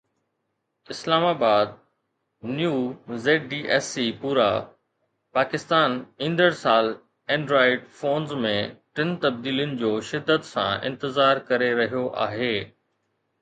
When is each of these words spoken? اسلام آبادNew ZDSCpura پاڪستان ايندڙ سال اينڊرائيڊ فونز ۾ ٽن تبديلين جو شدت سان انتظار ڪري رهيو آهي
اسلام 0.93 1.25
آبادNew 1.31 2.79
ZDSCpura 3.25 4.47
پاڪستان 5.39 5.91
ايندڙ 6.29 6.49
سال 6.63 6.89
اينڊرائيڊ 7.37 7.85
فونز 8.01 8.35
۾ 8.49 8.55
ٽن 8.95 9.15
تبديلين 9.27 9.77
جو 9.85 9.93
شدت 10.11 10.49
سان 10.53 10.73
انتظار 10.93 11.45
ڪري 11.53 11.71
رهيو 11.83 12.05
آهي 12.29 12.53